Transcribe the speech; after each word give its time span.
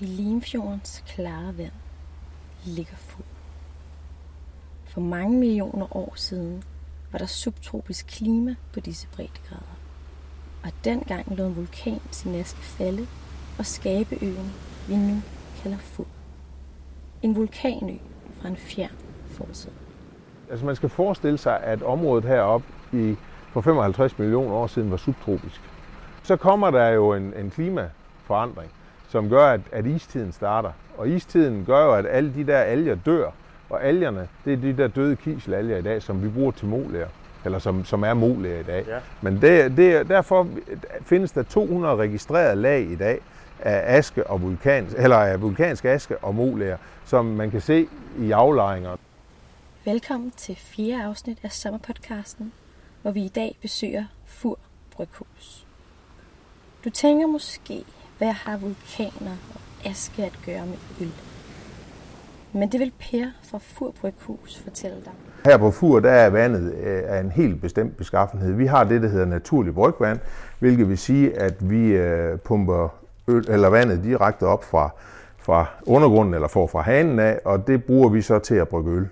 I 0.00 0.04
Limfjordens 0.04 1.04
klare 1.06 1.58
vand 1.58 1.72
ligger 2.64 2.96
Fur. 2.96 3.24
For 4.84 5.00
mange 5.00 5.38
millioner 5.38 5.96
år 5.96 6.12
siden 6.16 6.62
var 7.12 7.18
der 7.18 7.26
subtropisk 7.26 8.06
klima 8.06 8.54
på 8.72 8.80
disse 8.80 9.08
breddegrader. 9.08 9.78
Og 10.64 10.70
dengang 10.84 11.36
lå 11.36 11.46
en 11.46 11.56
vulkan 11.56 12.00
sin 12.10 12.34
aske 12.34 12.60
falde 12.60 13.06
og 13.58 13.66
skabe 13.66 14.18
øen, 14.22 14.52
vi 14.88 14.96
nu 14.96 15.22
kalder 15.62 15.78
Fur. 15.78 16.06
En 17.22 17.36
vulkanø 17.36 17.96
fra 18.40 18.48
en 18.48 18.56
fjern 18.56 18.96
fortid. 19.26 19.72
Altså 20.50 20.66
man 20.66 20.76
skal 20.76 20.88
forestille 20.88 21.38
sig, 21.38 21.60
at 21.60 21.82
området 21.82 22.24
heroppe 22.24 22.66
i, 22.92 23.16
for 23.52 23.60
55 23.60 24.18
millioner 24.18 24.54
år 24.54 24.66
siden 24.66 24.90
var 24.90 24.96
subtropisk. 24.96 25.60
Så 26.22 26.36
kommer 26.36 26.70
der 26.70 26.88
jo 26.88 27.12
en, 27.12 27.34
en 27.34 27.50
klimaforandring, 27.50 28.70
som 29.08 29.28
gør, 29.28 29.46
at, 29.46 29.60
at 29.72 29.86
istiden 29.86 30.32
starter. 30.32 30.70
Og 30.96 31.08
istiden 31.08 31.64
gør 31.64 31.84
jo, 31.84 31.94
at 31.94 32.06
alle 32.06 32.34
de 32.34 32.46
der 32.46 32.58
alger 32.58 32.94
dør. 32.94 33.30
Og 33.70 33.84
algerne, 33.84 34.28
det 34.44 34.52
er 34.52 34.56
de 34.56 34.76
der 34.76 34.88
døde 34.88 35.16
kiselalger 35.16 35.76
i 35.76 35.82
dag, 35.82 36.02
som 36.02 36.22
vi 36.22 36.28
bruger 36.28 36.50
til 36.50 36.66
molærer. 36.66 37.08
Eller 37.44 37.58
som, 37.58 37.84
som 37.84 38.02
er 38.02 38.14
molærer 38.14 38.60
i 38.60 38.62
dag. 38.62 38.84
Ja. 38.88 38.98
Men 39.20 39.40
det, 39.40 39.76
det, 39.76 40.08
derfor 40.08 40.48
findes 41.02 41.32
der 41.32 41.42
200 41.42 41.96
registrerede 41.96 42.56
lag 42.56 42.82
i 42.82 42.96
dag 42.96 43.20
af 43.60 43.96
aske 43.98 44.26
og 44.26 44.42
vulkan, 44.42 44.88
eller 44.96 45.16
af 45.16 45.40
vulkansk 45.40 45.84
aske 45.84 46.18
og 46.18 46.34
molærer, 46.34 46.76
som 47.04 47.24
man 47.24 47.50
kan 47.50 47.60
se 47.60 47.88
i 48.18 48.30
aflejringer. 48.30 48.96
Velkommen 49.84 50.30
til 50.30 50.56
fjerde 50.56 51.04
afsnit 51.04 51.38
af 51.42 51.52
sommerpodcasten, 51.52 52.52
hvor 53.02 53.10
vi 53.10 53.24
i 53.24 53.28
dag 53.28 53.58
besøger 53.62 54.04
Fur 54.26 54.58
Bryghus. 54.90 55.66
Du 56.84 56.90
tænker 56.90 57.26
måske, 57.26 57.84
hvad 58.18 58.32
har 58.32 58.56
vulkaner 58.56 59.36
og 59.54 59.90
aske 59.90 60.24
at 60.24 60.38
gøre 60.46 60.66
med 60.66 60.76
øl? 61.00 61.12
Men 62.52 62.72
det 62.72 62.80
vil 62.80 62.92
Per 62.98 63.26
fra 63.50 63.58
Fur 63.62 63.94
Bryghus 64.00 64.58
fortælle 64.64 64.96
dig. 65.04 65.12
Her 65.44 65.56
på 65.56 65.70
Fur, 65.70 66.00
der 66.00 66.10
er 66.10 66.30
vandet 66.30 66.70
af 66.70 67.18
øh, 67.18 67.24
en 67.24 67.30
helt 67.30 67.60
bestemt 67.60 67.96
beskaffenhed. 67.96 68.52
Vi 68.52 68.66
har 68.66 68.84
det, 68.84 69.02
der 69.02 69.08
hedder 69.08 69.26
naturlig 69.26 69.74
brygvand, 69.74 70.18
hvilket 70.58 70.88
vil 70.88 70.98
sige, 70.98 71.40
at 71.40 71.70
vi 71.70 71.86
øh, 71.86 72.38
pumper 72.38 72.88
øl, 73.28 73.44
eller 73.48 73.68
vandet 73.68 74.04
direkte 74.04 74.42
op 74.42 74.64
fra, 74.64 74.90
fra 75.38 75.66
undergrunden 75.86 76.34
eller 76.34 76.48
får 76.48 76.66
fra 76.66 76.80
hanen 76.80 77.18
af, 77.18 77.40
og 77.44 77.66
det 77.66 77.84
bruger 77.84 78.08
vi 78.08 78.22
så 78.22 78.38
til 78.38 78.54
at 78.54 78.68
brygge 78.68 78.90
øl. 78.90 79.08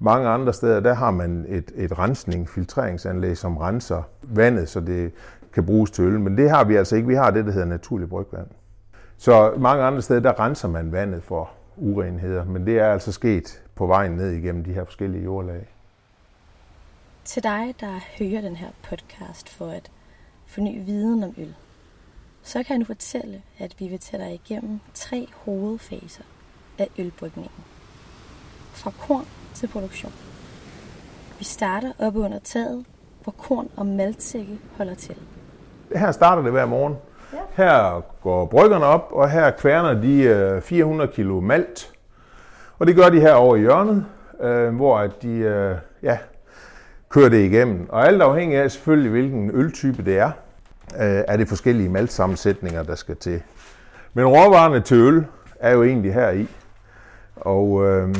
Mange 0.00 0.28
andre 0.28 0.52
steder, 0.52 0.80
der 0.80 0.94
har 0.94 1.10
man 1.10 1.44
et, 1.48 1.72
et 1.76 1.98
rensning, 1.98 2.48
filtreringsanlæg, 2.48 3.36
som 3.36 3.56
renser 3.56 4.02
vandet, 4.22 4.68
så 4.68 4.80
det 4.80 5.12
kan 5.52 5.66
bruges 5.66 5.90
til 5.90 6.04
øl. 6.04 6.20
Men 6.20 6.36
det 6.36 6.50
har 6.50 6.64
vi 6.64 6.76
altså 6.76 6.96
ikke. 6.96 7.08
Vi 7.08 7.14
har 7.14 7.30
det, 7.30 7.44
der 7.44 7.52
hedder 7.52 7.66
naturlig 7.66 8.08
brygvand. 8.08 8.46
Så 9.16 9.54
mange 9.58 9.84
andre 9.84 10.02
steder, 10.02 10.20
der 10.20 10.40
renser 10.40 10.68
man 10.68 10.92
vandet 10.92 11.22
for 11.22 11.50
urenheder, 11.76 12.44
men 12.44 12.66
det 12.66 12.78
er 12.78 12.92
altså 12.92 13.12
sket 13.12 13.62
på 13.74 13.86
vejen 13.86 14.12
ned 14.12 14.30
igennem 14.30 14.64
de 14.64 14.72
her 14.72 14.84
forskellige 14.84 15.24
jordlag. 15.24 15.68
Til 17.24 17.42
dig, 17.42 17.74
der 17.80 18.00
hører 18.18 18.40
den 18.40 18.56
her 18.56 18.68
podcast 18.82 19.48
for 19.48 19.66
at 19.66 19.90
forny 20.46 20.84
viden 20.84 21.22
om 21.24 21.34
øl, 21.38 21.54
så 22.42 22.62
kan 22.62 22.70
jeg 22.70 22.78
nu 22.78 22.84
fortælle, 22.84 23.42
at 23.58 23.74
vi 23.78 23.88
vil 23.88 23.98
tage 23.98 24.24
dig 24.24 24.34
igennem 24.34 24.80
tre 24.94 25.28
hovedfaser 25.34 26.24
af 26.78 26.88
ølbrygningen. 26.98 27.64
Fra 28.72 28.90
korn 28.90 29.26
til 29.54 29.68
produktion. 29.68 30.12
Vi 31.38 31.44
starter 31.44 31.92
oppe 31.98 32.20
under 32.20 32.38
taget, 32.38 32.84
hvor 33.22 33.32
korn 33.32 33.70
og 33.76 33.86
maltsække 33.86 34.58
holder 34.76 34.94
til. 34.94 35.16
Her 35.96 36.12
starter 36.12 36.42
det 36.42 36.52
hver 36.52 36.66
morgen. 36.66 36.96
Ja. 37.32 37.38
Her 37.52 38.04
går 38.22 38.46
bryggerne 38.46 38.84
op, 38.84 39.08
og 39.10 39.30
her 39.30 39.50
kværner 39.50 40.00
de 40.00 40.60
400 40.62 41.08
øh, 41.08 41.14
kilo 41.14 41.40
malt. 41.40 41.90
Og 42.78 42.86
det 42.86 42.96
gør 42.96 43.08
de 43.08 43.20
her 43.20 43.32
over 43.32 43.56
i 43.56 43.60
hjørnet, 43.60 44.06
øh, 44.40 44.76
hvor 44.76 45.06
de 45.22 45.28
øh, 45.28 45.76
ja, 46.02 46.18
kører 47.08 47.28
det 47.28 47.44
igennem. 47.44 47.86
Og 47.88 48.06
alt 48.06 48.22
afhængig 48.22 48.58
af 48.58 48.70
selvfølgelig, 48.70 49.10
hvilken 49.10 49.50
øltype 49.54 50.04
det 50.04 50.18
er, 50.18 50.30
er 50.94 51.36
det 51.36 51.48
forskellige 51.48 51.88
maltsammensætninger, 51.88 52.82
der 52.82 52.94
skal 52.94 53.16
til. 53.16 53.42
Men 54.14 54.26
råvarerne 54.26 54.80
til 54.80 54.96
øl 54.96 55.24
er 55.60 55.72
jo 55.72 55.82
egentlig 55.82 56.14
her 56.14 56.30
i. 56.30 56.48
Og 57.36 57.86
øh, 57.86 58.14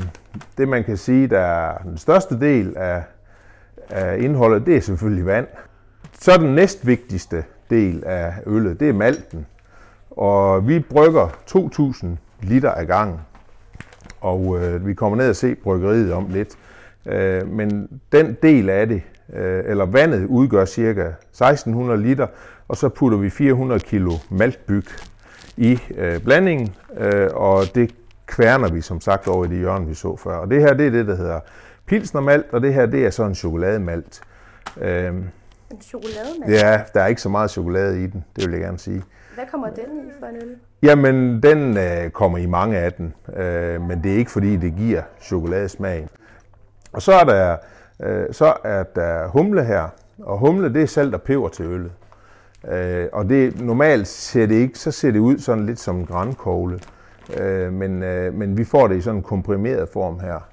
det 0.58 0.68
man 0.68 0.84
kan 0.84 0.96
sige, 0.96 1.26
der 1.26 1.40
er 1.40 1.78
den 1.78 1.98
største 1.98 2.40
del 2.40 2.76
af, 2.76 3.02
af 3.90 4.18
indholdet, 4.18 4.66
det 4.66 4.76
er 4.76 4.80
selvfølgelig 4.80 5.26
vand. 5.26 5.46
Så 6.20 6.36
den 6.38 6.54
næstvigtigste 6.54 7.44
del 7.70 8.04
af 8.06 8.32
øllet, 8.46 8.80
det 8.80 8.88
er 8.88 8.92
malten. 8.92 9.46
Og 10.10 10.68
vi 10.68 10.80
brygger 10.80 11.28
2.000 11.50 12.06
liter 12.42 12.72
ad 12.72 12.86
gangen. 12.86 13.20
Og 14.20 14.58
øh, 14.58 14.86
vi 14.86 14.94
kommer 14.94 15.16
ned 15.18 15.28
og 15.28 15.36
se 15.36 15.54
bryggeriet 15.54 16.12
om 16.12 16.26
lidt. 16.30 16.58
Øh, 17.06 17.48
men 17.48 18.00
den 18.12 18.36
del 18.42 18.70
af 18.70 18.88
det, 18.88 19.02
øh, 19.32 19.62
eller 19.66 19.86
vandet, 19.86 20.26
udgør 20.26 20.64
cirka 20.64 21.10
1.600 21.42 21.94
liter, 21.94 22.26
og 22.68 22.76
så 22.76 22.88
putter 22.88 23.18
vi 23.18 23.30
400 23.30 23.80
kilo 23.80 24.12
maltbyg 24.30 24.84
i 25.56 25.80
øh, 25.96 26.20
blandingen, 26.20 26.74
øh, 26.98 27.28
og 27.34 27.64
det 27.74 27.94
kværner 28.26 28.68
vi 28.68 28.80
som 28.80 29.00
sagt 29.00 29.28
over 29.28 29.44
i 29.44 29.48
det 29.48 29.58
hjørne, 29.58 29.86
vi 29.86 29.94
så 29.94 30.16
før. 30.16 30.36
Og 30.36 30.50
det 30.50 30.60
her, 30.60 30.74
det 30.74 30.86
er 30.86 30.90
det, 30.90 31.06
der 31.06 31.16
hedder 31.16 31.40
pilsnermalt, 31.86 32.46
og 32.52 32.60
det 32.60 32.74
her, 32.74 32.86
det 32.86 33.06
er 33.06 33.10
så 33.10 33.24
en 33.24 33.34
chokolademalt. 33.34 34.20
Øh, 34.80 35.14
en 35.70 35.80
chokolademælk? 35.80 36.50
Ja, 36.62 36.80
der 36.94 37.00
er 37.00 37.06
ikke 37.06 37.20
så 37.20 37.28
meget 37.28 37.50
chokolade 37.50 38.04
i 38.04 38.06
den, 38.06 38.24
det 38.36 38.44
vil 38.46 38.52
jeg 38.52 38.60
gerne 38.60 38.78
sige. 38.78 39.02
Hvad 39.34 39.44
kommer 39.50 39.70
den 39.70 39.84
i 39.84 40.12
for 40.18 40.26
en 40.26 40.36
øl? 40.36 40.56
Jamen, 40.82 41.42
den 41.42 41.76
øh, 41.76 42.10
kommer 42.10 42.38
i 42.38 42.46
mange 42.46 42.78
af 42.78 42.92
den, 42.92 43.14
øh, 43.36 43.82
men 43.82 44.02
det 44.02 44.12
er 44.12 44.16
ikke 44.16 44.30
fordi, 44.30 44.56
det 44.56 44.74
giver 44.76 45.02
chokoladesmag. 45.20 46.08
Og 46.92 47.02
så 47.02 47.12
er 47.12 47.24
der, 47.24 47.56
øh, 48.02 48.26
så 48.32 48.54
er 48.64 48.82
der 48.82 49.28
humle 49.28 49.64
her, 49.64 49.88
og 50.18 50.38
humle 50.38 50.74
det 50.74 50.82
er 50.82 50.86
salt 50.86 51.14
og 51.14 51.22
peber 51.22 51.48
til 51.48 51.64
øllet. 51.64 51.92
Øh, 52.68 53.06
og 53.12 53.28
det 53.28 53.60
normalt 53.60 54.08
ser 54.08 54.46
det 54.46 54.54
ikke, 54.54 54.78
så 54.78 54.90
ser 54.90 55.10
det 55.10 55.18
ud 55.18 55.38
sådan 55.38 55.66
lidt 55.66 55.80
som 55.80 55.96
en 55.96 56.06
grænkogle, 56.06 56.80
øh, 57.40 57.72
men, 57.72 58.02
øh, 58.02 58.34
men 58.34 58.58
vi 58.58 58.64
får 58.64 58.88
det 58.88 58.96
i 58.96 59.00
sådan 59.00 59.16
en 59.16 59.22
komprimeret 59.22 59.88
form 59.88 60.20
her. 60.20 60.48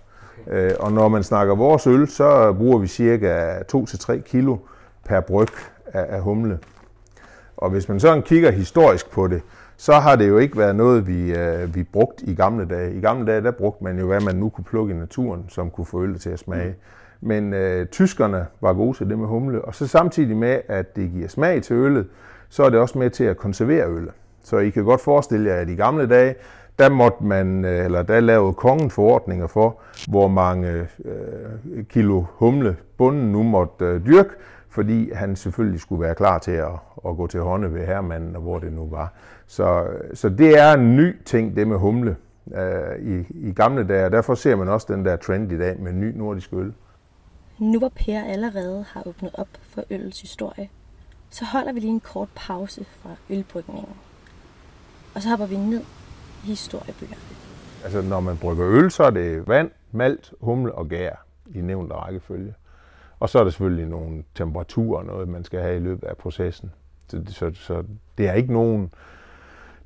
Øh, 0.48 0.72
og 0.80 0.92
når 0.92 1.08
man 1.08 1.24
snakker 1.24 1.56
vores 1.56 1.88
øl, 1.88 2.08
så 2.08 2.54
bruger 2.54 2.78
vi 2.78 2.88
cirka 2.88 3.60
2-3 3.72 4.22
kilo 4.22 4.58
per 5.06 5.20
bryg 5.20 5.48
af, 5.86 6.06
af 6.10 6.22
humle. 6.22 6.60
Og 7.58 7.70
hvis 7.70 7.90
man 7.90 8.00
sådan 8.00 8.22
kigger 8.22 8.52
historisk 8.52 9.12
på 9.12 9.28
det, 9.28 9.42
så 9.78 9.94
har 9.94 10.16
det 10.16 10.30
jo 10.30 10.38
ikke 10.38 10.58
været 10.58 10.76
noget, 10.76 11.08
vi, 11.08 11.36
øh, 11.36 11.76
vi 11.76 11.84
brugt 11.84 12.22
i 12.22 12.36
gamle 12.36 12.66
dage. 12.66 12.94
I 12.94 13.00
gamle 13.00 13.32
dage, 13.32 13.42
der 13.42 13.52
brugte 13.52 13.84
man 13.84 14.00
jo, 14.00 14.08
hvad 14.08 14.22
man 14.22 14.36
nu 14.36 14.50
kunne 14.50 14.64
plukke 14.64 14.94
i 14.94 14.98
naturen, 14.98 15.46
som 15.50 15.70
kunne 15.70 15.86
få 15.86 16.04
øl 16.04 16.20
til 16.20 16.30
at 16.30 16.40
smage. 16.40 16.70
Mm. 16.70 17.28
Men 17.28 17.54
øh, 17.54 17.88
tyskerne 17.88 18.46
var 18.62 18.74
gode 18.74 18.98
til 18.98 19.10
det 19.10 19.20
med 19.20 19.28
humle, 19.28 19.62
og 19.62 19.76
så 19.76 19.88
samtidig 19.88 20.38
med, 20.38 20.62
at 20.68 20.96
det 20.96 21.12
giver 21.12 21.28
smag 21.28 21.64
til 21.64 21.76
øllet, 21.76 22.08
så 22.50 22.64
er 22.64 22.70
det 22.70 22.80
også 22.80 22.98
med 22.98 23.10
til 23.10 23.24
at 23.24 23.38
konservere 23.38 23.90
øllet. 23.90 24.12
Så 24.44 24.58
I 24.58 24.70
kan 24.70 24.84
godt 24.84 25.02
forestille 25.02 25.50
jer, 25.50 25.56
at 25.56 25.70
i 25.70 25.76
gamle 25.76 26.08
dage, 26.08 26.36
der 26.80 26.90
måtte 26.90 27.24
man, 27.24 27.66
øh, 27.66 27.86
eller 27.86 28.02
der 28.02 28.20
lavede 28.20 28.54
kongen 28.54 28.90
forordninger 28.90 29.48
for, 29.48 29.80
hvor 30.10 30.28
mange 30.28 30.88
øh, 31.06 31.84
kilo 31.90 32.24
humle 32.30 32.76
bunden 32.98 33.32
nu 33.32 33.44
måtte 33.44 33.86
øh, 33.86 34.06
dyrke, 34.06 34.30
fordi 34.76 35.12
han 35.12 35.36
selvfølgelig 35.36 35.80
skulle 35.80 36.02
være 36.02 36.16
klar 36.16 36.40
til 36.40 36.52
at, 36.52 36.72
at 37.08 37.18
gå 37.18 37.28
til 37.28 37.40
hånde 37.40 37.74
ved 37.74 37.86
herremanden, 37.86 38.36
og 38.36 38.42
hvor 38.42 38.60
det 38.60 38.74
nu 38.74 38.88
var. 38.88 39.14
Så, 39.48 39.88
så 40.14 40.30
det 40.30 40.60
er 40.60 40.74
en 40.74 40.96
ny 40.96 41.24
ting, 41.26 41.56
det 41.56 41.68
med 41.68 41.78
humle 41.78 42.16
øh, 42.54 43.00
i, 43.00 43.26
i 43.50 43.52
gamle 43.52 43.88
dage, 43.88 44.06
og 44.06 44.12
derfor 44.12 44.36
ser 44.36 44.56
man 44.56 44.70
også 44.70 44.88
den 44.94 45.06
der 45.06 45.16
trend 45.16 45.52
i 45.52 45.58
dag 45.58 45.80
med 45.80 45.94
ny 45.94 46.18
nordisk 46.18 46.54
øl. 46.54 46.74
Nu 47.60 47.80
hvor 47.80 47.92
Per 47.96 48.24
allerede 48.24 48.86
har 48.90 49.08
åbnet 49.08 49.32
op 49.34 49.48
for 49.62 49.84
øllets 49.90 50.22
historie, 50.22 50.70
så 51.30 51.46
holder 51.46 51.74
vi 51.74 51.80
lige 51.80 51.92
en 51.92 52.00
kort 52.00 52.30
pause 52.36 52.86
fra 53.02 53.10
ølbrygningen. 53.30 53.96
Og 55.16 55.22
så 55.22 55.30
hopper 55.30 55.46
vi 55.46 55.58
ned 55.58 55.82
i 56.44 56.48
historiebøgerne. 56.48 57.22
Altså 57.84 58.02
når 58.02 58.20
man 58.20 58.38
brygger 58.38 58.68
øl, 58.68 58.92
så 58.92 59.04
er 59.04 59.10
det 59.10 59.48
vand, 59.48 59.72
malt, 59.92 60.34
humle 60.42 60.76
og 60.76 60.88
gær 60.88 61.26
i 61.46 61.62
nævnt 61.62 61.92
rækkefølge. 61.92 62.54
Og 63.20 63.30
så 63.30 63.40
er 63.40 63.44
der 63.44 63.52
selvfølgelig 63.52 63.86
nogle 63.86 64.24
temperaturer 64.36 65.04
noget, 65.04 65.28
man 65.28 65.44
skal 65.44 65.60
have 65.60 65.76
i 65.76 65.80
løbet 65.80 66.08
af 66.08 66.18
processen. 66.18 66.72
Så, 67.08 67.22
så, 67.28 67.52
så 67.54 67.84
det 68.18 68.28
er 68.28 68.34
ikke 68.34 68.54
nogen, 68.54 68.94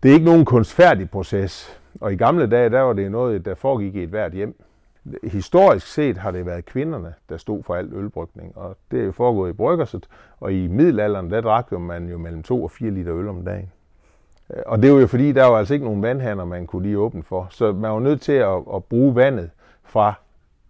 det 0.04 0.10
er 0.10 0.14
ikke 0.14 0.26
nogen 0.26 0.46
kunstfærdig 0.46 1.10
proces. 1.10 1.80
Og 2.02 2.14
i 2.14 2.16
gamle 2.16 2.48
dage, 2.48 2.70
der 2.70 2.82
var 2.82 2.94
det 2.94 3.12
noget, 3.12 3.46
der 3.46 3.56
foregik 3.56 3.96
i 3.96 4.04
et 4.04 4.10
hvert 4.10 4.34
hjem. 4.34 4.64
Historisk 5.24 5.88
set 5.88 6.18
har 6.18 6.32
det 6.32 6.46
været 6.46 6.66
kvinderne, 6.66 7.14
der 7.30 7.38
stod 7.38 7.64
for 7.64 7.76
alt 7.76 7.94
ølbrygning, 7.94 8.58
og 8.58 8.78
det 8.92 9.02
er 9.02 9.06
jo 9.06 9.12
foregået 9.12 9.50
i 9.50 9.54
bryggerset, 9.54 10.08
og 10.40 10.54
i 10.54 10.68
middelalderen, 10.68 11.32
der 11.32 11.42
drak 11.42 11.68
jo 11.72 11.80
man 11.80 12.10
jo 12.10 12.18
mellem 12.18 12.44
2 12.44 12.64
og 12.64 12.72
4 12.72 12.92
liter 12.92 13.16
øl 13.16 13.28
om 13.28 13.46
dagen. 13.46 13.72
Og 14.66 14.82
det 14.82 14.94
var 14.94 15.00
jo 15.00 15.08
fordi, 15.08 15.32
der 15.32 15.46
var 15.46 15.58
altså 15.58 15.74
ikke 15.74 15.86
nogen 15.86 16.02
vandhaner, 16.02 16.46
man 16.46 16.68
kunne 16.68 16.84
lige 16.84 16.98
åbne 16.98 17.24
for, 17.24 17.48
så 17.50 17.72
man 17.72 17.92
var 17.92 18.00
nødt 18.00 18.22
til 18.22 18.32
at, 18.32 18.64
at 18.76 18.84
bruge 18.84 19.16
vandet 19.16 19.50
fra 19.84 20.14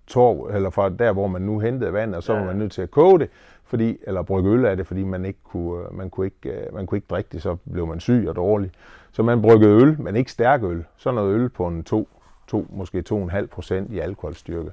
torv, 0.09 0.50
eller 0.56 0.69
fra 0.69 0.89
der, 0.89 1.11
hvor 1.11 1.27
man 1.27 1.41
nu 1.41 1.59
hentede 1.59 1.94
vand, 1.94 2.15
og 2.15 2.23
så 2.23 2.33
var 2.33 2.45
man 2.45 2.56
nødt 2.56 2.71
til 2.71 2.81
at 2.81 2.91
koge 2.91 3.19
det, 3.19 3.29
fordi, 3.63 3.97
eller 4.03 4.21
brygge 4.21 4.50
øl 4.50 4.65
af 4.65 4.77
det, 4.77 4.88
fordi 4.88 5.03
man 5.03 5.25
ikke 5.25 5.39
kunne, 5.44 5.83
man 5.91 6.09
kunne 6.09 6.25
ikke, 6.25 6.67
man 6.73 6.85
kunne 6.85 6.97
ikke 6.97 7.07
drikke 7.09 7.29
det, 7.31 7.41
så 7.41 7.57
blev 7.71 7.88
man 7.88 8.00
syg 8.00 8.25
og 8.27 8.35
dårlig. 8.35 8.71
Så 9.11 9.23
man 9.23 9.41
bryggede 9.41 9.71
øl, 9.71 10.01
men 10.01 10.15
ikke 10.15 10.31
stærk 10.31 10.63
øl. 10.63 10.85
Så 10.97 11.11
noget 11.11 11.35
øl 11.35 11.50
på 11.50 11.67
en 11.67 11.83
2, 11.83 12.07
2 12.47 12.67
måske 12.69 13.03
2,5 13.11 13.45
procent 13.45 13.91
i 13.91 14.00
alkoholstyrke, 14.00 14.71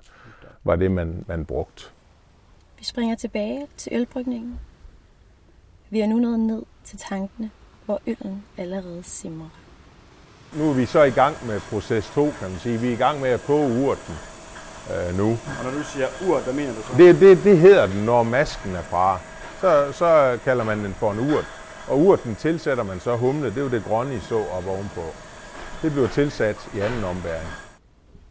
var 0.64 0.76
det, 0.76 0.90
man, 0.90 1.24
man 1.28 1.44
brugte. 1.44 1.84
Vi 2.78 2.84
springer 2.84 3.16
tilbage 3.16 3.66
til 3.76 3.92
ølbrygningen. 3.94 4.60
Vi 5.90 6.00
er 6.00 6.06
nu 6.06 6.16
nået 6.16 6.40
ned 6.40 6.62
til 6.84 6.98
tankene, 6.98 7.50
hvor 7.84 8.00
øllen 8.06 8.44
allerede 8.58 9.02
simrer. 9.02 9.48
Nu 10.58 10.70
er 10.70 10.74
vi 10.74 10.86
så 10.86 11.02
i 11.02 11.10
gang 11.10 11.36
med 11.46 11.60
proces 11.60 12.10
2, 12.10 12.24
kan 12.40 12.50
man 12.50 12.58
sige. 12.58 12.78
Vi 12.78 12.88
er 12.88 12.92
i 12.92 12.96
gang 12.96 13.20
med 13.20 13.28
at 13.28 13.40
koge 13.40 13.86
urten 13.86 14.14
øh, 14.90 15.18
nu. 15.18 15.28
Og 15.30 15.64
når 15.64 15.70
du 15.70 15.82
siger 15.82 16.06
urt, 16.28 16.42
hvad 16.42 16.54
mener 16.54 16.72
du 16.74 16.82
så? 16.82 16.88
Det, 16.98 17.20
det, 17.20 17.44
det 17.44 17.58
hedder 17.58 17.86
den, 17.86 18.04
når 18.04 18.22
masken 18.22 18.74
er 18.76 18.82
fra. 18.82 19.20
Så, 19.60 19.92
så 19.92 20.38
kalder 20.44 20.64
man 20.64 20.84
den 20.84 20.94
for 20.94 21.12
en 21.12 21.18
urt. 21.18 21.46
Og 21.88 21.98
urten 21.98 22.34
tilsætter 22.34 22.84
man 22.84 23.00
så 23.00 23.16
humle. 23.16 23.50
Det 23.50 23.58
er 23.58 23.62
jo 23.62 23.68
det 23.68 23.84
grønne, 23.84 24.14
I 24.14 24.20
så 24.20 24.44
op 24.52 24.66
ovenpå. 24.66 25.02
Det 25.82 25.92
bliver 25.92 26.08
tilsat 26.08 26.68
i 26.74 26.80
anden 26.80 27.04
ombæring. 27.04 27.48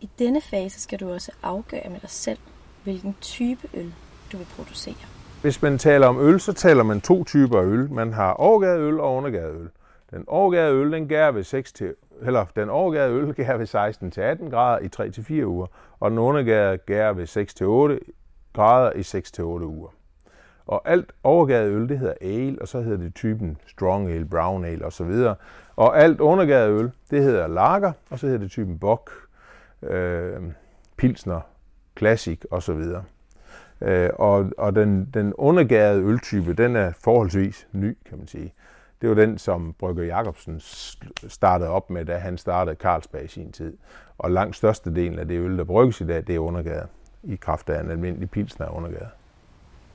I 0.02 0.10
denne 0.20 0.42
fase 0.42 0.82
skal 0.82 1.00
du 1.00 1.14
også 1.14 1.32
afgøre 1.44 1.90
med 1.90 2.00
dig 2.00 2.10
selv, 2.10 2.38
hvilken 2.84 3.16
type 3.22 3.68
øl 3.74 3.94
du 4.32 4.38
vil 4.38 4.48
producere. 4.56 4.96
Hvis 5.42 5.62
man 5.62 5.78
taler 5.78 6.08
om 6.08 6.20
øl, 6.20 6.40
så 6.40 6.54
taler 6.54 6.84
man 6.84 7.02
to 7.02 7.24
typer 7.24 7.62
øl. 7.62 7.92
Man 7.92 8.14
har 8.14 8.32
overgavet 8.32 8.80
øl 8.80 9.00
og 9.00 9.16
undergavet 9.16 9.56
øl. 9.62 9.70
Den 10.12 10.24
overgærede 10.28 10.74
øl, 10.74 10.92
den 10.92 11.08
gær 11.08 11.32
ved 11.32 11.44
6 11.44 11.72
til, 11.72 11.94
eller 12.22 12.46
den 12.56 12.70
overgærede 12.70 13.14
øl 13.14 13.34
gærer 13.34 13.58
ved 13.58 13.66
16 13.66 14.12
til 14.12 14.22
18 14.22 14.50
grader 14.50 14.80
i 14.80 14.88
3 14.88 15.10
til 15.10 15.24
4 15.24 15.48
uger, 15.48 15.68
og 16.00 16.12
den 16.12 16.20
undergærede 16.20 16.78
gærer 16.78 17.14
ved 17.14 17.26
6 17.26 17.54
til 17.54 17.66
8 17.66 18.00
grader 18.54 18.92
i 18.92 19.04
6 19.04 19.32
til 19.32 19.44
8 19.44 19.66
uger. 19.66 19.90
Og 20.66 20.82
alt 20.86 21.12
overgæret 21.24 21.70
øl, 21.72 21.90
det 21.90 22.00
hedder 22.00 22.14
ale, 22.22 22.58
og 22.62 22.68
så 22.68 22.82
hedder 22.82 22.98
det 22.98 23.16
typen 23.16 23.58
strong 23.68 24.10
ale, 24.10 24.26
brown 24.26 24.66
ale 24.66 24.86
osv. 24.86 25.12
Og 25.76 26.00
alt 26.00 26.20
undergæret 26.20 26.70
øl, 26.70 26.92
det 27.12 27.24
hedder 27.24 27.48
lager, 27.48 27.92
og 28.10 28.20
så 28.20 28.26
hedder 28.26 28.40
det 28.40 28.52
typen 28.52 28.80
bock, 28.80 29.12
øh, 29.84 30.42
pilsner, 30.98 31.42
classic 31.98 32.42
osv. 32.52 32.84
Øh, 33.82 34.10
og 34.14 34.52
og 34.58 34.76
den, 34.76 35.10
den 35.14 35.34
undergærede 35.34 36.02
øltype, 36.02 36.54
den 36.54 36.76
er 36.76 36.92
forholdsvis 37.04 37.68
ny, 37.72 37.98
kan 38.06 38.18
man 38.18 38.28
sige. 38.28 38.54
Det 39.02 39.10
var 39.10 39.16
den, 39.16 39.38
som 39.38 39.74
Brygger 39.74 40.04
Jacobsen 40.04 40.62
startede 41.28 41.70
op 41.70 41.90
med, 41.90 42.06
da 42.06 42.18
han 42.18 42.38
startede 42.38 42.76
Carlsberg 42.76 43.24
i 43.24 43.28
sin 43.28 43.52
tid. 43.52 43.78
Og 44.18 44.32
langt 44.32 44.56
størstedelen 44.56 45.20
af 45.20 45.28
det 45.28 45.40
øl, 45.40 45.58
der 45.58 45.64
brygges 45.64 46.02
i 46.02 46.08
dag, 46.08 46.28
det 46.28 46.36
er 46.36 46.40
undergæret 46.40 46.88
i 47.24 47.36
kraft 47.36 47.70
af 47.70 47.80
en 47.80 47.92
almindelig 47.92 48.30
pilsner 48.30 48.70
undergæret. 48.70 49.10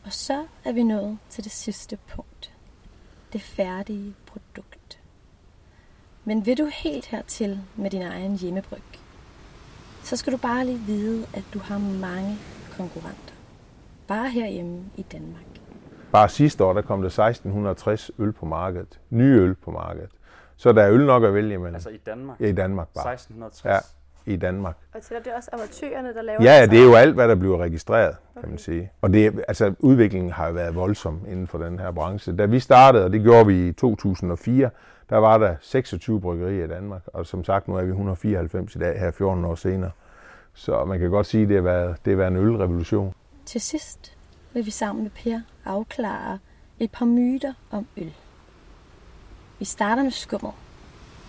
Og 0.04 0.12
så 0.12 0.44
er 0.64 0.72
vi 0.72 0.82
nået 0.82 1.18
til 1.28 1.44
det 1.44 1.52
sidste 1.52 1.98
punkt. 2.08 2.52
Det 3.32 3.42
færdige 3.42 4.14
produkt. 4.26 5.00
Men 6.24 6.46
vil 6.46 6.58
du 6.58 6.70
helt 6.74 7.06
hertil 7.06 7.60
med 7.76 7.90
din 7.90 8.02
egen 8.02 8.36
hjemmebryg, 8.36 8.82
så 10.02 10.16
skal 10.16 10.32
du 10.32 10.38
bare 10.38 10.66
lige 10.66 10.78
vide, 10.78 11.26
at 11.34 11.44
du 11.54 11.58
har 11.58 11.78
mange 11.78 12.38
konkurrenter. 12.76 13.34
Bare 14.06 14.30
herhjemme 14.30 14.84
i 14.96 15.02
Danmark. 15.02 15.49
Bare 16.12 16.28
sidste 16.28 16.64
år, 16.64 16.72
der 16.72 16.82
kom 16.82 17.00
der 17.00 17.06
1660 17.06 18.10
øl 18.18 18.32
på 18.32 18.46
markedet. 18.46 19.00
Nye 19.10 19.38
øl 19.40 19.54
på 19.54 19.70
markedet. 19.70 20.10
Så 20.56 20.72
der 20.72 20.82
er 20.82 20.92
øl 20.92 21.06
nok 21.06 21.24
at 21.24 21.34
vælge 21.34 21.54
imellem. 21.54 21.74
Altså 21.74 21.88
i 21.90 21.96
Danmark? 22.06 22.40
Ja, 22.40 22.46
i 22.46 22.52
Danmark 22.52 22.88
bare. 22.88 23.12
1660? 23.12 23.64
Ja, 23.64 24.32
i 24.32 24.36
Danmark. 24.36 24.76
Og 24.94 25.02
tæller 25.02 25.22
det 25.22 25.32
også 25.32 25.50
amatørerne, 25.52 26.14
der 26.14 26.22
laver 26.22 26.42
Ja, 26.42 26.56
ja, 26.56 26.62
det 26.62 26.70
det 26.70 26.80
er 26.80 26.84
jo 26.84 26.94
alt, 26.94 27.14
hvad 27.14 27.28
der 27.28 27.34
bliver 27.34 27.58
registreret, 27.58 28.16
kan 28.40 28.48
man 28.48 28.58
sige. 28.58 28.92
Og 29.02 29.12
det, 29.12 29.44
altså, 29.48 29.74
udviklingen 29.78 30.32
har 30.32 30.46
jo 30.46 30.52
været 30.52 30.74
voldsom 30.74 31.20
inden 31.28 31.46
for 31.46 31.58
den 31.58 31.78
her 31.78 31.90
branche. 31.90 32.36
Da 32.36 32.44
vi 32.44 32.60
startede, 32.60 33.04
og 33.04 33.12
det 33.12 33.22
gjorde 33.22 33.46
vi 33.46 33.68
i 33.68 33.72
2004, 33.72 34.70
der 35.10 35.16
var 35.16 35.38
der 35.38 35.54
26 35.60 36.20
bryggerier 36.20 36.64
i 36.64 36.68
Danmark. 36.68 37.02
Og 37.06 37.26
som 37.26 37.44
sagt, 37.44 37.68
nu 37.68 37.76
er 37.76 37.82
vi 37.82 37.88
194 37.88 38.74
i 38.74 38.78
dag, 38.78 39.00
her 39.00 39.10
14 39.10 39.44
år 39.44 39.54
senere. 39.54 39.90
Så 40.54 40.84
man 40.84 40.98
kan 40.98 41.10
godt 41.10 41.26
sige, 41.26 41.42
at 41.42 41.48
det 41.48 41.56
har 41.56 41.62
været, 41.62 41.96
det 42.04 42.10
har 42.10 42.16
været 42.16 42.30
en 42.30 42.36
ølrevolution. 42.36 43.14
Til 43.46 43.60
sidst 43.60 44.16
vil 44.52 44.66
vi 44.66 44.70
sammen 44.70 45.02
med 45.02 45.10
Per 45.10 45.40
afklare 45.64 46.38
et 46.78 46.90
par 46.90 47.06
myter 47.06 47.52
om 47.70 47.86
øl. 47.96 48.12
Vi 49.58 49.64
starter 49.64 50.02
med 50.02 50.10
skummet. 50.10 50.52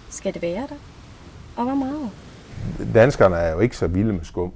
Skal 0.10 0.34
det 0.34 0.42
være 0.42 0.68
der? 0.68 0.76
Og 1.58 1.64
hvor 1.64 1.76
meget? 1.76 2.10
Danskerne 2.94 3.36
er 3.36 3.52
jo 3.52 3.60
ikke 3.60 3.78
så 3.78 3.88
vilde 3.88 4.14
med 4.14 4.24
skum 4.24 4.52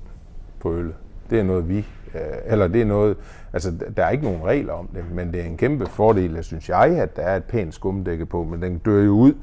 på 0.59 0.73
øl. 0.73 0.93
Det 1.29 1.39
er 1.39 1.43
noget 1.43 1.69
vi, 1.69 1.85
Øh, 2.15 2.21
eller 2.45 2.67
det 2.67 2.81
er 2.81 2.85
noget, 2.85 3.17
altså 3.53 3.73
der 3.97 4.03
er 4.03 4.09
ikke 4.09 4.23
nogen 4.23 4.43
regler 4.43 4.73
om 4.73 4.87
det, 4.87 5.03
men 5.13 5.33
det 5.33 5.41
er 5.41 5.45
en 5.45 5.57
kæmpe 5.57 5.85
fordel, 5.85 6.43
synes 6.43 6.69
jeg, 6.69 6.97
at 6.97 7.15
der 7.15 7.21
er 7.21 7.35
et 7.35 7.43
pænt 7.43 7.73
skumdække 7.73 8.25
på, 8.25 8.43
men 8.43 8.61
den 8.61 8.77
dør 8.77 9.03
jo 9.03 9.11
ud, 9.11 9.33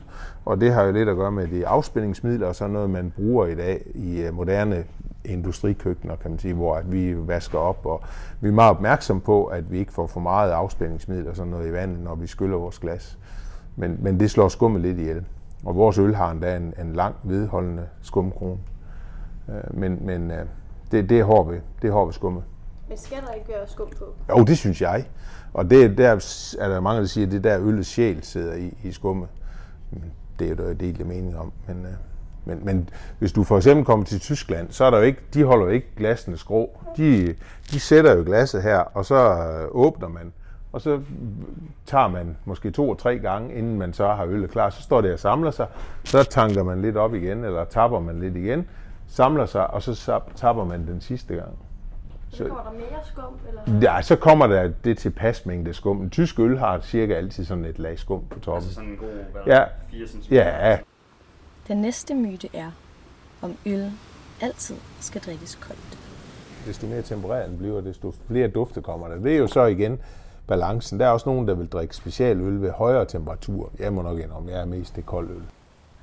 og 0.44 0.60
det 0.60 0.72
har 0.72 0.84
jo 0.84 0.92
lidt 0.92 1.08
at 1.08 1.16
gøre 1.16 1.32
med 1.32 1.46
de 1.46 1.66
afspændingsmidler 1.66 2.46
og 2.46 2.54
sådan 2.54 2.72
noget, 2.72 2.90
man 2.90 3.12
bruger 3.16 3.46
i 3.46 3.54
dag 3.54 3.82
i 3.94 4.22
øh, 4.22 4.34
moderne 4.34 4.84
industrikøkkener, 5.24 6.16
kan 6.16 6.30
man 6.30 6.38
sige, 6.38 6.54
hvor 6.54 6.74
at 6.74 6.92
vi 6.92 7.14
vasker 7.26 7.58
op, 7.58 7.86
og 7.86 8.02
vi 8.40 8.48
er 8.48 8.52
meget 8.52 8.70
opmærksom 8.70 9.20
på, 9.20 9.44
at 9.44 9.72
vi 9.72 9.78
ikke 9.78 9.92
får 9.92 10.06
for 10.06 10.20
meget 10.20 10.50
afspændingsmiddel 10.50 11.28
og 11.28 11.36
sådan 11.36 11.50
noget 11.50 11.68
i 11.68 11.72
vandet, 11.72 12.00
når 12.04 12.14
vi 12.14 12.26
skyller 12.26 12.56
vores 12.56 12.78
glas. 12.78 13.18
Men, 13.76 13.98
men 14.00 14.20
det 14.20 14.30
slår 14.30 14.48
skummet 14.48 14.80
lidt 14.80 14.98
ihjel. 14.98 15.24
Og 15.64 15.76
vores 15.76 15.98
øl 15.98 16.14
har 16.14 16.30
endda 16.30 16.56
en, 16.56 16.74
en 16.80 16.92
lang, 16.92 17.14
vedholdende 17.22 17.86
skumkrone. 18.02 18.58
Øh, 19.48 19.78
men 19.78 20.06
men 20.06 20.32
det, 20.92 21.08
det 21.08 21.20
er 21.20 21.24
hård 21.24 21.48
ved, 21.48 21.60
det 21.82 21.88
er 21.88 21.92
hård 21.92 22.06
ved 22.06 22.12
skummet. 22.12 22.42
Men 22.88 22.98
skal 22.98 23.18
der 23.26 23.32
ikke 23.32 23.48
være 23.48 23.68
skum 23.68 23.88
på? 23.98 24.14
Jo, 24.28 24.44
det 24.44 24.58
synes 24.58 24.82
jeg. 24.82 25.04
Og 25.54 25.70
det, 25.70 25.98
der 25.98 26.08
er 26.58 26.68
der 26.68 26.80
mange, 26.80 27.00
der 27.00 27.06
siger, 27.06 27.26
at 27.26 27.32
det 27.32 27.44
der 27.44 27.60
øllets 27.60 27.88
sjæl 27.88 28.22
sidder 28.22 28.54
i, 28.54 28.74
i 28.82 28.92
skummet. 28.92 29.28
Det 30.38 30.44
er 30.44 30.48
jo 30.48 30.54
der 30.54 30.74
delte 30.74 31.04
mening 31.04 31.38
om. 31.38 31.52
Men, 31.66 31.86
øh, 31.86 31.92
men, 32.44 32.64
men 32.64 32.88
hvis 33.18 33.32
du 33.32 33.44
for 33.44 33.56
eksempel 33.56 33.84
kommer 33.84 34.06
til 34.06 34.20
Tyskland, 34.20 34.70
så 34.70 34.84
er 34.84 34.90
der 34.90 34.98
jo 34.98 35.04
ikke, 35.04 35.20
de 35.34 35.44
holder 35.44 35.64
jo 35.64 35.70
ikke 35.70 35.86
glassene 35.96 36.36
skrå. 36.36 36.78
De, 36.96 37.34
de 37.70 37.80
sætter 37.80 38.16
jo 38.16 38.22
glasset 38.26 38.62
her, 38.62 38.78
og 38.78 39.04
så 39.04 39.14
øh, 39.14 39.68
åbner 39.70 40.08
man. 40.08 40.32
Og 40.72 40.80
så 40.80 41.00
tager 41.86 42.08
man 42.08 42.36
måske 42.44 42.70
to 42.70 42.90
og 42.90 42.98
tre 42.98 43.18
gange, 43.18 43.54
inden 43.54 43.78
man 43.78 43.92
så 43.92 44.06
har 44.06 44.26
øllet 44.26 44.50
klar. 44.50 44.70
Så 44.70 44.82
står 44.82 45.00
det 45.00 45.12
og 45.12 45.18
samler 45.18 45.50
sig. 45.50 45.66
Så 46.04 46.24
tanker 46.24 46.62
man 46.62 46.82
lidt 46.82 46.96
op 46.96 47.14
igen, 47.14 47.44
eller 47.44 47.64
tapper 47.64 48.00
man 48.00 48.20
lidt 48.20 48.36
igen. 48.36 48.66
Samler 49.08 49.46
sig, 49.46 49.70
og 49.70 49.82
så 49.82 50.20
tapper 50.36 50.64
man 50.64 50.86
den 50.86 51.00
sidste 51.00 51.34
gang. 51.34 51.58
Så 52.32 52.44
kommer 52.44 52.62
der 52.62 52.70
mere 52.70 53.00
skum? 53.04 53.38
Eller? 53.48 53.92
Ja, 53.92 54.02
så 54.02 54.16
kommer 54.16 54.46
der 54.46 54.72
det 54.84 54.98
til 54.98 55.10
pasmængde 55.10 55.74
skum. 55.74 56.02
En 56.02 56.10
tysk 56.10 56.38
øl 56.38 56.58
har 56.58 56.80
cirka 56.80 57.14
altid 57.14 57.44
sådan 57.44 57.64
et 57.64 57.78
lag 57.78 57.98
skum 57.98 58.24
på 58.30 58.40
toppen. 58.40 58.54
Altså 58.54 58.74
sådan 58.74 58.90
en 58.90 58.96
god, 58.96 59.08
hvad 59.32 59.42
ja. 59.46 59.64
4 59.90 60.06
cm? 60.06 60.34
Ja. 60.34 60.78
Den 61.68 61.76
næste 61.76 62.14
myte 62.14 62.48
er, 62.54 62.70
om 63.42 63.56
øl 63.66 63.92
altid 64.40 64.76
skal 65.00 65.20
drikkes 65.20 65.54
koldt. 65.54 65.98
Desto 66.66 66.86
mere 66.86 67.02
tempereret 67.02 67.50
den 67.50 67.58
bliver, 67.58 67.80
desto 67.80 68.14
flere 68.28 68.48
dufte 68.48 68.82
kommer 68.82 69.08
der. 69.08 69.16
Det 69.16 69.32
er 69.32 69.38
jo 69.38 69.46
så 69.46 69.64
igen 69.64 70.00
balancen. 70.46 71.00
Der 71.00 71.06
er 71.06 71.10
også 71.10 71.28
nogen, 71.28 71.48
der 71.48 71.54
vil 71.54 71.68
drikke 71.68 71.96
specialøl 71.96 72.62
ved 72.62 72.70
højere 72.70 73.04
temperatur. 73.04 73.72
Jeg 73.78 73.92
må 73.92 74.02
nok 74.02 74.18
indrømme, 74.18 74.50
jeg 74.50 74.60
er 74.60 74.64
mest 74.64 74.96
det 74.96 75.06
kold 75.06 75.30
øl. 75.30 75.42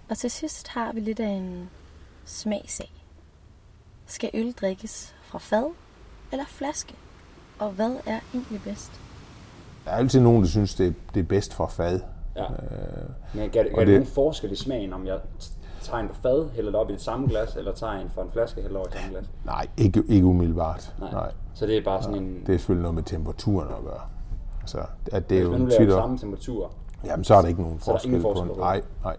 Og 0.10 0.18
til 0.18 0.32
sidst 0.32 0.68
har 0.68 0.94
vi 0.94 1.00
lidt 1.00 1.20
af 1.20 1.30
en 1.30 1.70
smagsag. 2.26 2.92
Skal 4.06 4.30
øl 4.34 4.52
drikkes 4.52 5.16
fra 5.24 5.40
fad 5.40 5.66
eller 6.32 6.46
flaske? 6.48 6.96
Og 7.60 7.72
hvad 7.72 7.96
er 8.06 8.20
egentlig 8.34 8.62
bedst? 8.64 9.02
Der 9.86 9.92
er 9.92 9.96
altid 9.96 10.20
nogen, 10.22 10.42
der 10.42 10.48
synes, 10.48 10.76
det 10.76 10.88
er, 10.88 10.92
det 11.14 11.20
er 11.20 11.24
bedst 11.24 11.54
fra 11.54 11.68
fad. 11.68 12.00
Ja. 12.36 12.44
Øh, 12.44 12.50
Men 13.34 13.50
gør 13.50 13.64
det, 13.64 13.72
gør 13.72 13.80
det, 13.80 13.88
det 13.88 13.94
nogen 13.96 14.06
forskel 14.06 14.52
i 14.52 14.56
smagen, 14.56 14.94
om 14.94 15.08
jeg 15.08 15.20
tager 15.82 16.00
en 16.00 16.08
på 16.08 16.16
fad, 16.22 16.50
hælder 16.56 16.72
det 16.72 16.80
op 16.80 16.90
i 16.90 16.94
det 16.94 17.02
samme 17.02 17.28
glas, 17.28 17.56
eller 17.56 17.74
tager 17.74 17.94
en 17.94 18.10
fra 18.10 18.22
en 18.22 18.32
flaske, 18.32 18.62
hælder 18.62 18.80
over 18.80 18.88
i 18.88 18.92
samme 18.92 19.10
glas? 19.10 19.26
Nej, 19.46 19.68
ikke, 19.78 20.04
ikke 20.08 20.26
umiddelbart. 20.26 20.94
Nej. 21.00 21.12
Nej. 21.12 21.32
Så 21.54 21.66
det 21.66 21.78
er 21.78 21.84
bare 21.84 22.04
sådan 22.04 22.24
en... 22.24 22.44
Det 22.48 22.54
er 22.54 22.58
selvfølgelig 22.58 22.82
noget 22.82 22.96
med 22.96 23.04
temperaturen 23.04 23.68
at 23.68 23.84
gøre. 23.84 24.02
Altså, 24.62 24.84
at 25.12 25.30
det 25.30 25.40
er 25.40 25.42
Hvis 25.48 25.60
man 25.60 25.62
jo 25.62 25.78
tit 25.78 25.92
samme 25.92 26.18
temperatur, 26.18 26.72
Jamen, 27.06 27.24
så 27.24 27.36
er 27.36 27.42
der 27.42 27.48
ikke 27.48 27.62
nogen 27.62 27.80
så 27.80 27.92
er 27.92 27.94
der 27.94 27.98
forskel, 27.98 28.10
ingen 28.10 28.22
forskel 28.22 28.48
på 28.48 28.54
på 28.54 28.60
Nej, 28.60 28.82
nej. 29.04 29.18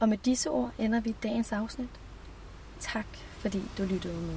Og 0.00 0.08
med 0.08 0.16
disse 0.16 0.50
ord 0.50 0.70
ender 0.78 1.00
vi 1.00 1.14
dagens 1.22 1.52
afsnit. 1.52 1.88
Tak 2.80 3.06
fordi 3.30 3.62
du 3.78 3.82
lyttede 3.82 4.14
med. 4.14 4.34